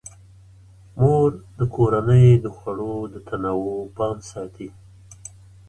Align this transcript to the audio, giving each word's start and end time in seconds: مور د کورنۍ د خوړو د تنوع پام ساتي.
مور 0.99 1.29
د 1.59 1.61
کورنۍ 1.75 2.27
د 2.39 2.45
خوړو 2.55 2.95
د 3.13 3.15
تنوع 3.27 3.79
پام 3.95 4.17
ساتي. 4.31 4.69